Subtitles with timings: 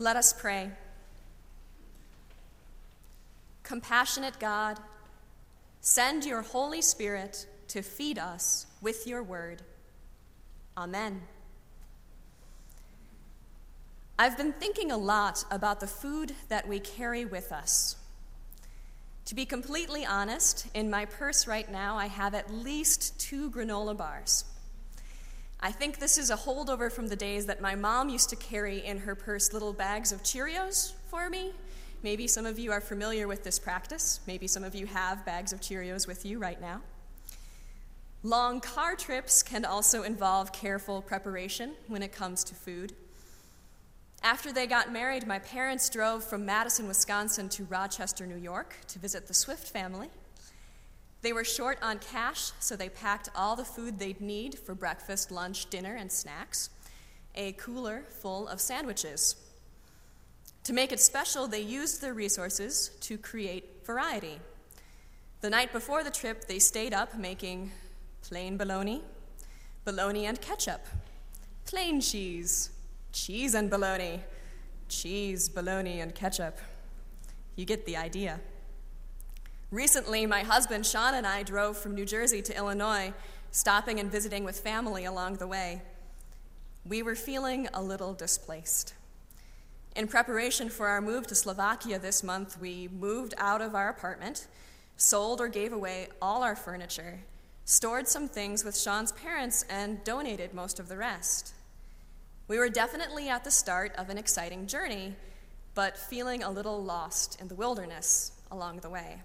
[0.00, 0.70] Let us pray.
[3.64, 4.78] Compassionate God,
[5.80, 9.62] send your Holy Spirit to feed us with your word.
[10.76, 11.22] Amen.
[14.20, 17.96] I've been thinking a lot about the food that we carry with us.
[19.26, 23.96] To be completely honest, in my purse right now, I have at least two granola
[23.96, 24.44] bars.
[25.60, 28.84] I think this is a holdover from the days that my mom used to carry
[28.84, 31.52] in her purse little bags of Cheerios for me.
[32.04, 34.20] Maybe some of you are familiar with this practice.
[34.26, 36.80] Maybe some of you have bags of Cheerios with you right now.
[38.22, 42.92] Long car trips can also involve careful preparation when it comes to food.
[44.22, 48.98] After they got married, my parents drove from Madison, Wisconsin to Rochester, New York to
[49.00, 50.08] visit the Swift family.
[51.20, 55.30] They were short on cash, so they packed all the food they'd need for breakfast,
[55.30, 56.70] lunch, dinner, and snacks,
[57.34, 59.36] a cooler full of sandwiches.
[60.64, 64.38] To make it special, they used their resources to create variety.
[65.40, 67.72] The night before the trip, they stayed up making
[68.22, 69.02] plain bologna,
[69.84, 70.84] bologna and ketchup,
[71.64, 72.70] plain cheese,
[73.12, 74.20] cheese and bologna,
[74.88, 76.58] cheese, bologna, and ketchup.
[77.56, 78.40] You get the idea.
[79.70, 83.12] Recently, my husband Sean and I drove from New Jersey to Illinois,
[83.50, 85.82] stopping and visiting with family along the way.
[86.86, 88.94] We were feeling a little displaced.
[89.94, 94.46] In preparation for our move to Slovakia this month, we moved out of our apartment,
[94.96, 97.20] sold or gave away all our furniture,
[97.66, 101.52] stored some things with Sean's parents, and donated most of the rest.
[102.46, 105.14] We were definitely at the start of an exciting journey,
[105.74, 109.20] but feeling a little lost in the wilderness along the way.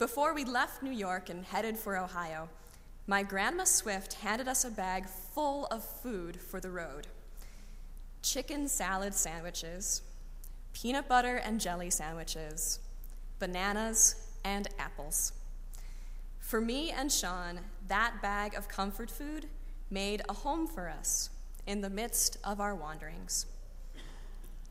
[0.00, 2.48] Before we left New York and headed for Ohio,
[3.06, 7.06] my Grandma Swift handed us a bag full of food for the road
[8.22, 10.00] chicken salad sandwiches,
[10.72, 12.78] peanut butter and jelly sandwiches,
[13.38, 15.32] bananas, and apples.
[16.38, 19.48] For me and Sean, that bag of comfort food
[19.90, 21.28] made a home for us
[21.66, 23.44] in the midst of our wanderings.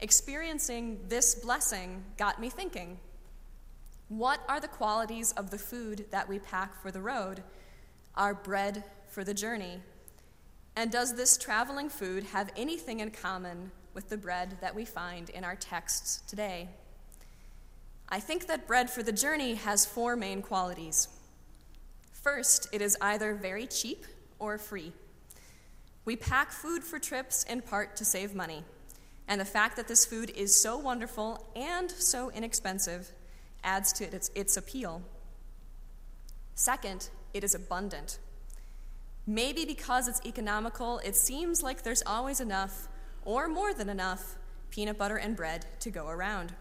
[0.00, 2.98] Experiencing this blessing got me thinking
[4.08, 7.42] what are the qualities of the food that we pack for the road,
[8.14, 9.80] our bread for the journey?
[10.74, 15.28] And does this traveling food have anything in common with the bread that we find
[15.28, 16.68] in our texts today?
[18.08, 21.08] I think that bread for the journey has four main qualities.
[22.12, 24.06] First, it is either very cheap
[24.38, 24.92] or free.
[26.06, 28.64] We pack food for trips in part to save money.
[29.26, 33.12] And the fact that this food is so wonderful and so inexpensive
[33.64, 35.02] adds to its, its appeal.
[36.54, 38.18] Second, it is abundant.
[39.26, 42.88] Maybe because it's economical, it seems like there's always enough,
[43.24, 44.36] or more than enough,
[44.70, 46.54] peanut butter and bread to go around.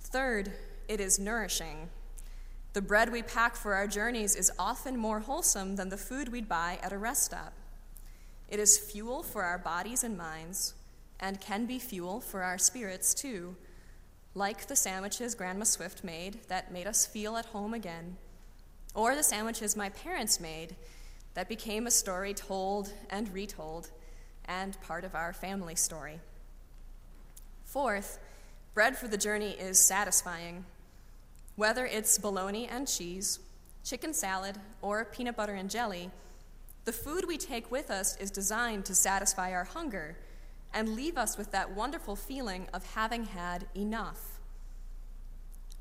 [0.00, 0.52] Third,
[0.88, 1.88] it is nourishing.
[2.74, 6.48] The bread we pack for our journeys is often more wholesome than the food we'd
[6.48, 7.54] buy at a rest stop.
[8.48, 10.74] It is fuel for our bodies and minds,
[11.18, 13.56] and can be fuel for our spirits too,
[14.36, 18.18] like the sandwiches Grandma Swift made that made us feel at home again,
[18.94, 20.76] or the sandwiches my parents made
[21.32, 23.88] that became a story told and retold
[24.44, 26.20] and part of our family story.
[27.64, 28.18] Fourth,
[28.74, 30.66] bread for the journey is satisfying.
[31.56, 33.38] Whether it's bologna and cheese,
[33.84, 36.10] chicken salad, or peanut butter and jelly,
[36.84, 40.14] the food we take with us is designed to satisfy our hunger
[40.76, 44.38] and leave us with that wonderful feeling of having had enough.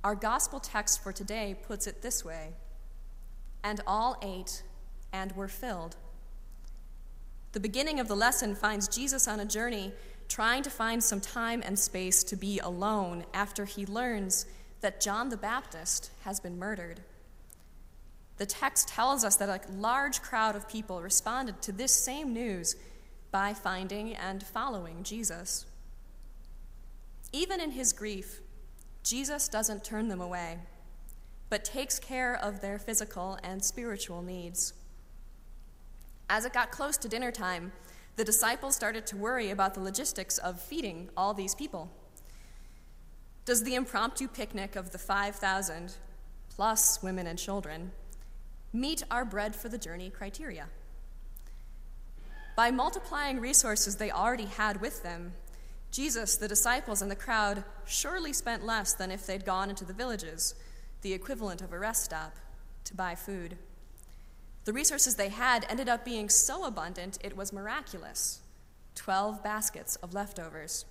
[0.05, 2.53] Our gospel text for today puts it this way
[3.61, 4.63] And all ate
[5.11, 5.97] and were filled.
[7.51, 9.91] The beginning of the lesson finds Jesus on a journey
[10.29, 14.45] trying to find some time and space to be alone after he learns
[14.79, 17.01] that John the Baptist has been murdered.
[18.37, 22.77] The text tells us that a large crowd of people responded to this same news
[23.35, 25.65] by finding and following Jesus.
[27.33, 28.39] Even in his grief,
[29.03, 30.57] Jesus doesn't turn them away,
[31.49, 34.71] but takes care of their physical and spiritual needs.
[36.29, 37.73] As it got close to dinner time,
[38.15, 41.91] the disciples started to worry about the logistics of feeding all these people.
[43.43, 45.97] Does the impromptu picnic of the 5,000,
[46.55, 47.91] plus women and children,
[48.71, 50.69] meet our bread for the journey criteria.
[52.55, 55.33] By multiplying resources they already had with them,
[55.91, 59.93] Jesus, the disciples, and the crowd surely spent less than if they'd gone into the
[59.93, 60.55] villages,
[61.01, 62.35] the equivalent of a rest stop,
[62.85, 63.57] to buy food.
[64.65, 68.41] The resources they had ended up being so abundant it was miraculous.
[68.95, 70.85] 12 baskets of leftovers.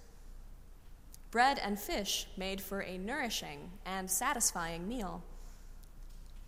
[1.31, 5.23] Bread and fish made for a nourishing and satisfying meal.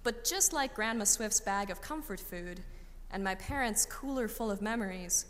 [0.05, 2.61] But just like Grandma Swift's bag of comfort food
[3.11, 5.27] and my parents' cooler full of memories,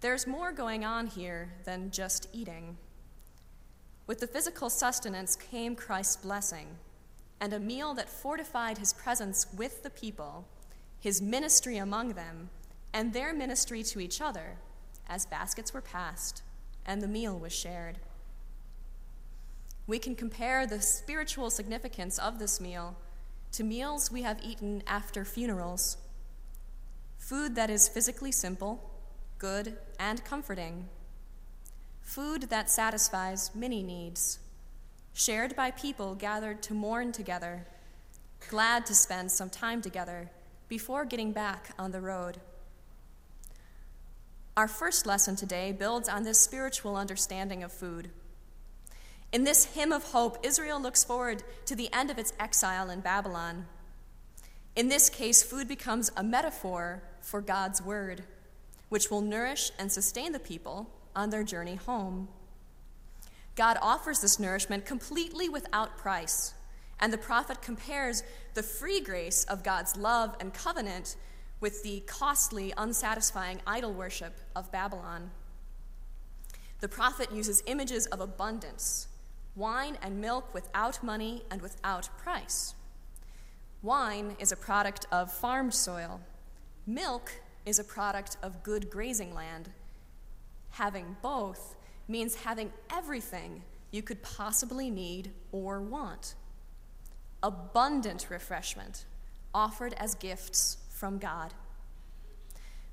[0.00, 2.76] there's more going on here than just eating.
[4.06, 6.66] With the physical sustenance came Christ's blessing,
[7.40, 10.46] and a meal that fortified his presence with the people,
[11.00, 12.50] his ministry among them,
[12.92, 14.56] and their ministry to each other
[15.08, 16.42] as baskets were passed
[16.86, 17.98] and the meal was shared.
[19.86, 22.96] We can compare the spiritual significance of this meal
[23.52, 25.98] to meals we have eaten after funerals.
[27.24, 28.90] Food that is physically simple,
[29.38, 30.90] good, and comforting.
[32.02, 34.40] Food that satisfies many needs,
[35.14, 37.66] shared by people gathered to mourn together,
[38.50, 40.30] glad to spend some time together
[40.68, 42.42] before getting back on the road.
[44.54, 48.10] Our first lesson today builds on this spiritual understanding of food.
[49.32, 53.00] In this hymn of hope, Israel looks forward to the end of its exile in
[53.00, 53.64] Babylon.
[54.76, 58.24] In this case, food becomes a metaphor for God's word,
[58.88, 62.28] which will nourish and sustain the people on their journey home.
[63.54, 66.54] God offers this nourishment completely without price,
[66.98, 68.24] and the prophet compares
[68.54, 71.14] the free grace of God's love and covenant
[71.60, 75.30] with the costly, unsatisfying idol worship of Babylon.
[76.80, 79.08] The prophet uses images of abundance
[79.56, 82.74] wine and milk without money and without price.
[83.84, 86.18] Wine is a product of farmed soil,
[86.86, 87.30] milk
[87.66, 89.68] is a product of good grazing land.
[90.70, 91.76] Having both
[92.08, 96.34] means having everything you could possibly need or want.
[97.42, 99.04] Abundant refreshment
[99.52, 101.52] offered as gifts from God.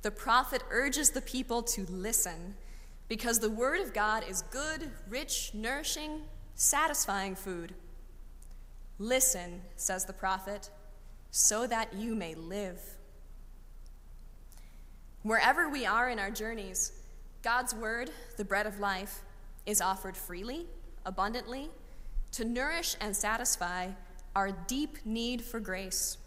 [0.02, 2.56] The prophet urges the people to listen
[3.08, 6.24] because the word of God is good, rich, nourishing,
[6.56, 7.76] satisfying food.
[9.00, 10.70] Listen, says the prophet,
[11.32, 12.80] so that you may live.
[15.24, 16.92] Wherever we are in our journeys,
[17.42, 19.22] God's word, the bread of life,
[19.66, 20.68] is offered freely,
[21.06, 21.70] abundantly,
[22.34, 23.88] to nourish and satisfy
[24.36, 26.18] our deep need for grace.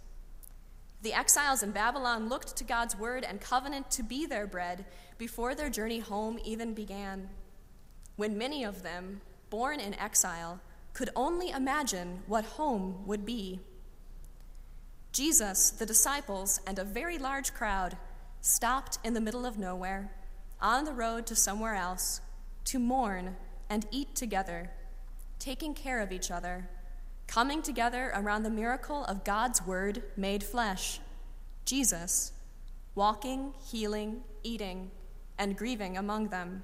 [1.03, 4.87] The exiles in Babylon looked to God's word and covenant to be their bread
[5.19, 7.29] before their journey home even began.
[8.17, 10.61] When many of them, born in exile,
[10.93, 13.61] could only imagine what home would be.
[15.15, 17.97] Jesus, the disciples, and a very large crowd
[18.43, 20.13] stopped in the middle of nowhere,
[20.61, 22.21] on the road to somewhere else,
[22.67, 23.37] to mourn
[23.71, 24.71] and eat together,
[25.39, 26.69] taking care of each other
[27.27, 31.01] coming together around the miracle of God's Word made flesh,
[31.65, 32.33] Jesus,
[32.95, 34.91] walking, healing, eating,
[35.39, 36.63] and grieving among them.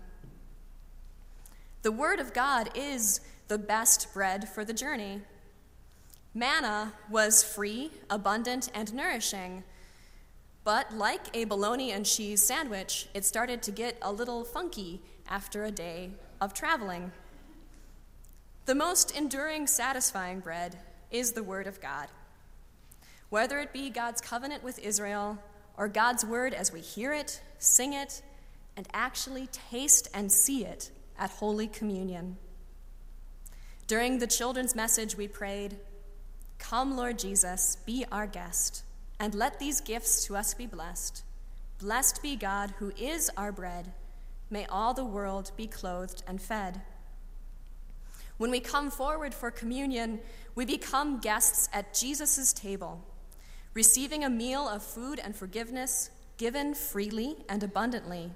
[1.83, 5.23] The Word of God is the best bread for the journey.
[6.33, 9.65] Manna was free, abundant, and nourishing.
[10.63, 15.65] But like a bologna and cheese sandwich, it started to get a little funky after
[15.65, 16.11] a day
[16.41, 17.13] of traveling.
[18.67, 20.79] The most enduring, satisfying bread
[21.11, 22.09] is the Word of God.
[23.29, 25.39] Whether it be God's covenant with Israel
[25.77, 28.23] or God's Word as we hear it, sing it,
[28.77, 32.37] and actually taste and see it at Holy Communion.
[33.87, 35.77] During the children's message, we prayed,
[36.61, 38.85] Come, Lord Jesus, be our guest,
[39.19, 41.25] and let these gifts to us be blessed.
[41.81, 43.91] Blessed be God, who is our bread.
[44.51, 46.83] May all the world be clothed and fed.
[48.37, 50.21] When we come forward for communion,
[50.55, 53.05] we become guests at Jesus' table,
[53.75, 58.31] receiving a meal of food and forgiveness given freely and abundantly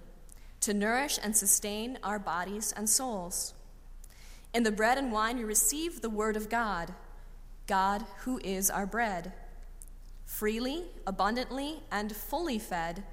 [0.60, 3.54] to nourish and sustain our bodies and souls.
[4.52, 6.94] In the bread and wine, we receive the Word of God,
[7.66, 9.32] God who is our bread.
[10.24, 13.04] Freely, abundantly, and fully fed,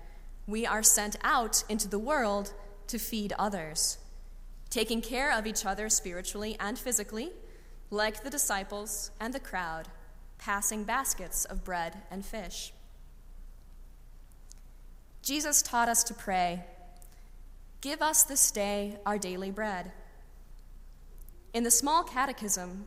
[0.47, 2.53] we are sent out into the world
[2.87, 3.97] to feed others
[4.71, 7.29] taking care of each other spiritually and physically,
[7.91, 9.87] like the disciples and the crowd,
[10.39, 12.73] passing baskets of bread and fish.
[15.21, 16.63] Jesus taught us to pray,
[17.81, 19.91] Give us this day our daily bread.
[21.53, 22.85] In the small catechism,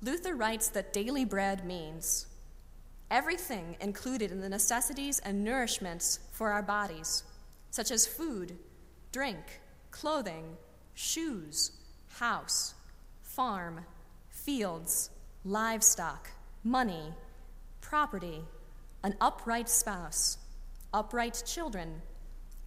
[0.00, 2.26] Luther writes that daily bread means
[3.10, 7.24] everything included in the necessities and nourishments for our bodies,
[7.70, 8.56] such as food,
[9.10, 10.56] drink, clothing,
[10.94, 11.72] shoes,
[12.18, 12.74] house,
[13.22, 13.84] farm,
[14.28, 15.10] fields,
[15.44, 16.30] livestock,
[16.62, 17.12] money,
[17.80, 18.42] property,
[19.02, 20.38] an upright spouse,
[20.92, 22.02] upright children,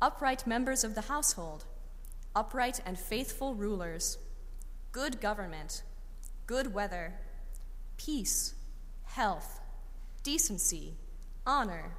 [0.01, 1.65] upright members of the household,
[2.35, 4.17] upright and faithful rulers,
[4.91, 5.83] good government,
[6.51, 7.13] good weather,
[7.95, 8.55] peace,
[9.05, 9.61] health,
[10.21, 10.93] decency,
[11.47, 11.95] honor,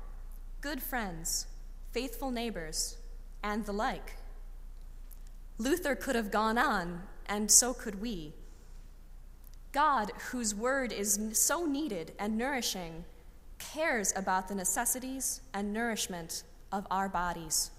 [0.60, 1.46] good friends,
[1.90, 2.98] faithful neighbors,
[3.42, 4.12] and the like.
[5.56, 8.34] Luther could have gone on, and so could we.
[9.72, 13.06] God, whose word is so needed and nourishing,
[13.58, 17.70] cares about the necessities and nourishment of our bodies,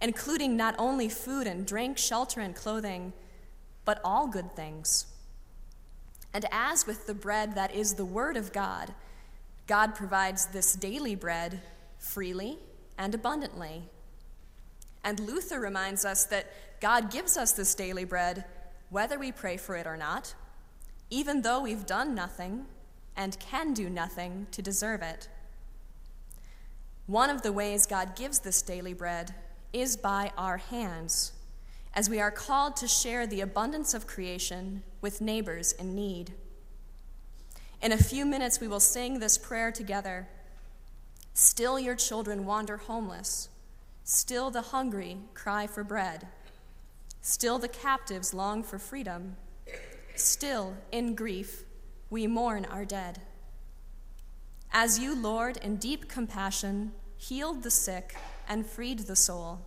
[0.00, 3.12] including not only food and drink, shelter and clothing,
[3.84, 5.06] but all good things.
[6.38, 8.94] And as with the bread that is the Word of God,
[9.66, 11.60] God provides this daily bread
[11.98, 12.58] freely
[12.96, 13.82] and abundantly.
[15.02, 16.46] And Luther reminds us that
[16.80, 18.44] God gives us this daily bread
[18.88, 20.36] whether we pray for it or not,
[21.10, 22.66] even though we've done nothing
[23.16, 25.28] and can do nothing to deserve it.
[27.08, 29.34] One of the ways God gives this daily bread
[29.72, 31.32] is by our hands,
[31.98, 36.32] as we are called to share the abundance of creation with neighbors in need.
[37.82, 40.28] In a few minutes, we will sing this prayer together.
[41.34, 43.48] Still, your children wander homeless.
[44.04, 46.28] Still, the hungry cry for bread.
[47.20, 49.34] Still, the captives long for freedom.
[50.14, 51.64] Still, in grief,
[52.10, 53.22] we mourn our dead.
[54.70, 58.14] As you, Lord, in deep compassion, healed the sick
[58.48, 59.62] and freed the soul,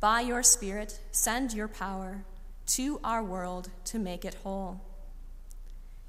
[0.00, 2.24] by your Spirit, send your power
[2.66, 4.80] to our world to make it whole.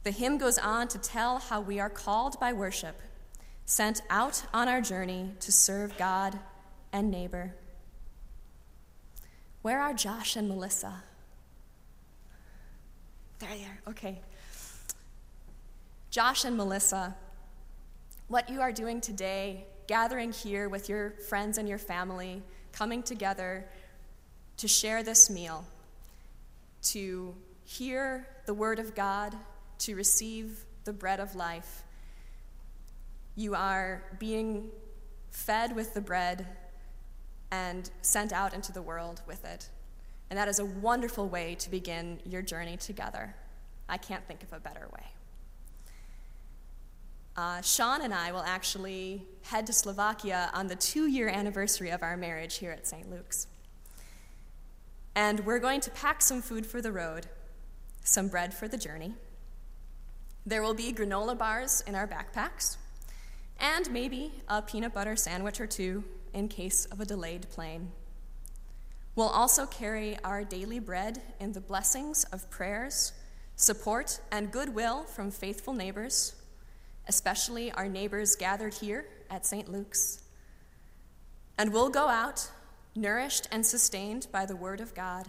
[0.04, 3.00] The hymn goes on to tell how we are called by worship,
[3.66, 6.40] sent out on our journey to serve God
[6.94, 7.54] and neighbor.
[9.62, 11.04] Where are Josh and Melissa?
[13.40, 13.92] There they are.
[13.92, 14.22] Okay.
[16.10, 17.16] Josh and Melissa,
[18.28, 23.68] what you are doing today, gathering here with your friends and your family, coming together
[24.62, 25.66] to share this meal,
[26.84, 29.36] to hear the word of God,
[29.80, 31.82] to receive the bread of life.
[33.36, 34.70] You are being
[35.32, 36.46] fed with the bread
[37.50, 39.68] and sent out into the world with it.
[40.30, 43.34] And that is a wonderful way to begin your journey together.
[43.90, 45.06] I can't think of a better way.
[47.36, 52.04] Uh, Sean and I will actually head to Slovakia on the two year anniversary of
[52.04, 53.10] our marriage here at St.
[53.10, 53.48] Luke's.
[55.16, 57.28] And we're going to pack some food for the road,
[58.04, 59.14] some bread for the journey.
[60.46, 62.78] There will be granola bars in our backpacks,
[63.60, 66.04] and maybe a peanut butter sandwich or two
[66.34, 67.92] in case of a delayed plane.
[69.16, 73.12] We'll also carry our daily bread in the blessings of prayers,
[73.56, 76.36] support, and goodwill from faithful neighbors
[77.08, 79.70] especially our neighbors gathered here at St.
[79.70, 80.22] Luke's.
[81.58, 82.50] And we'll go out,
[82.96, 85.28] nourished and sustained by the Word of God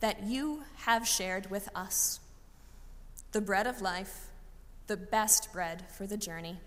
[0.00, 2.20] that you have shared with us
[3.32, 4.28] the bread of life,
[4.86, 6.58] the best bread for the journey.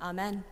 [0.00, 0.44] Amen.